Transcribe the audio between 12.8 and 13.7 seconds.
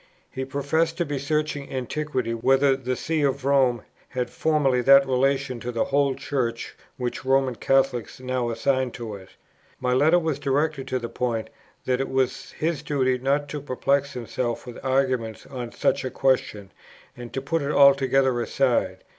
duty not to